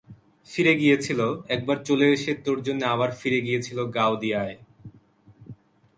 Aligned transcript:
ফিরে 0.47 0.73
গিয়েছিল, 0.75 1.19
একবার 1.47 1.77
চলে 1.87 2.05
এসে 2.13 2.31
তোর 2.45 2.57
জন্যে 2.67 2.85
আবার 2.85 3.09
ফিরে 3.11 3.39
গিয়েছিল 3.41 3.77
গাওদিয়ায়! 3.95 4.55